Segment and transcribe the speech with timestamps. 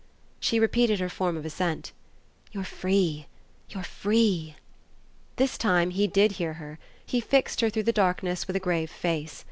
[0.39, 1.91] She repeated her form of assent.
[2.51, 3.27] "You're free
[3.69, 4.55] you're free."
[5.35, 8.89] This time he did hear her; he fixed her through the darkness with a grave
[8.89, 9.39] face.